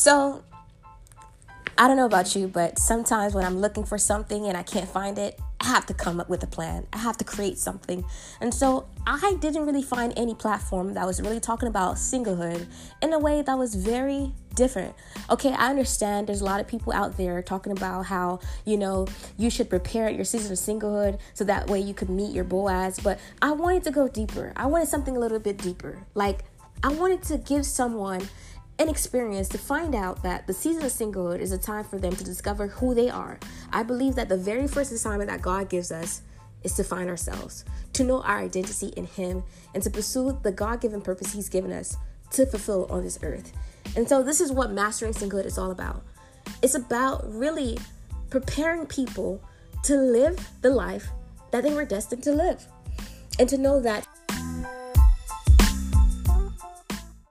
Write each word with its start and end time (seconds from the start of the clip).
So, 0.00 0.42
I 1.76 1.86
don't 1.86 1.98
know 1.98 2.06
about 2.06 2.34
you, 2.34 2.48
but 2.48 2.78
sometimes 2.78 3.34
when 3.34 3.44
I'm 3.44 3.58
looking 3.58 3.84
for 3.84 3.98
something 3.98 4.46
and 4.46 4.56
I 4.56 4.62
can't 4.62 4.88
find 4.88 5.18
it, 5.18 5.38
I 5.60 5.66
have 5.66 5.84
to 5.86 5.94
come 5.94 6.20
up 6.20 6.30
with 6.30 6.42
a 6.42 6.46
plan. 6.46 6.86
I 6.94 6.96
have 6.96 7.18
to 7.18 7.24
create 7.24 7.58
something. 7.58 8.02
And 8.40 8.54
so 8.54 8.88
I 9.06 9.36
didn't 9.42 9.66
really 9.66 9.82
find 9.82 10.14
any 10.16 10.34
platform 10.34 10.94
that 10.94 11.06
was 11.06 11.20
really 11.20 11.38
talking 11.38 11.68
about 11.68 11.96
singlehood 11.96 12.66
in 13.02 13.12
a 13.12 13.18
way 13.18 13.42
that 13.42 13.58
was 13.58 13.74
very 13.74 14.32
different. 14.54 14.94
Okay, 15.28 15.52
I 15.52 15.68
understand 15.68 16.28
there's 16.28 16.40
a 16.40 16.46
lot 16.46 16.60
of 16.60 16.66
people 16.66 16.94
out 16.94 17.18
there 17.18 17.42
talking 17.42 17.72
about 17.72 18.06
how, 18.06 18.40
you 18.64 18.78
know, 18.78 19.06
you 19.36 19.50
should 19.50 19.68
prepare 19.68 20.08
your 20.08 20.24
season 20.24 20.50
of 20.50 20.56
singlehood 20.56 21.18
so 21.34 21.44
that 21.44 21.68
way 21.68 21.78
you 21.78 21.92
could 21.92 22.08
meet 22.08 22.34
your 22.34 22.44
Boaz, 22.44 22.98
but 23.00 23.20
I 23.42 23.52
wanted 23.52 23.84
to 23.84 23.90
go 23.90 24.08
deeper. 24.08 24.54
I 24.56 24.64
wanted 24.64 24.88
something 24.88 25.14
a 25.14 25.20
little 25.20 25.40
bit 25.40 25.58
deeper. 25.58 26.06
Like 26.14 26.44
I 26.82 26.88
wanted 26.88 27.22
to 27.24 27.36
give 27.36 27.66
someone 27.66 28.26
an 28.80 28.88
experience 28.88 29.46
to 29.46 29.58
find 29.58 29.94
out 29.94 30.22
that 30.22 30.46
the 30.46 30.54
season 30.54 30.82
of 30.82 30.90
singlehood 30.90 31.38
is 31.38 31.52
a 31.52 31.58
time 31.58 31.84
for 31.84 31.98
them 31.98 32.16
to 32.16 32.24
discover 32.24 32.66
who 32.66 32.94
they 32.94 33.10
are. 33.10 33.38
I 33.74 33.82
believe 33.82 34.14
that 34.14 34.30
the 34.30 34.38
very 34.38 34.66
first 34.66 34.90
assignment 34.90 35.28
that 35.28 35.42
God 35.42 35.68
gives 35.68 35.92
us 35.92 36.22
is 36.64 36.72
to 36.74 36.84
find 36.84 37.10
ourselves, 37.10 37.66
to 37.92 38.04
know 38.04 38.22
our 38.22 38.38
identity 38.38 38.88
in 38.96 39.04
Him, 39.04 39.42
and 39.74 39.82
to 39.82 39.90
pursue 39.90 40.38
the 40.42 40.50
God 40.50 40.80
given 40.80 41.02
purpose 41.02 41.34
He's 41.34 41.50
given 41.50 41.72
us 41.72 41.94
to 42.30 42.46
fulfill 42.46 42.86
on 42.86 43.04
this 43.04 43.18
earth. 43.22 43.52
And 43.96 44.08
so, 44.08 44.22
this 44.22 44.40
is 44.40 44.50
what 44.50 44.72
Mastering 44.72 45.12
Singlehood 45.12 45.46
is 45.46 45.58
all 45.58 45.72
about. 45.72 46.02
It's 46.62 46.74
about 46.74 47.30
really 47.30 47.78
preparing 48.30 48.86
people 48.86 49.42
to 49.84 49.96
live 49.96 50.48
the 50.62 50.70
life 50.70 51.08
that 51.50 51.64
they 51.64 51.74
were 51.74 51.84
destined 51.84 52.22
to 52.22 52.32
live, 52.32 52.66
and 53.38 53.46
to 53.46 53.58
know 53.58 53.78
that 53.80 54.06